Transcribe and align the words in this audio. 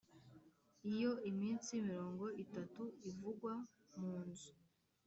Iyo 0.91 1.11
iminsi 1.31 1.71
mirongo 1.87 2.25
itatu 2.43 2.83
ivugwa 3.09 3.53
mu 3.99 4.13
nzu 4.27 4.51